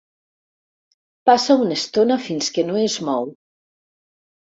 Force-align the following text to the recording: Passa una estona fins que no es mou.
Passa 1.29 1.57
una 1.65 1.77
estona 1.81 2.17
fins 2.29 2.47
que 2.55 2.65
no 2.71 2.79
es 2.85 2.95
mou. 3.11 3.29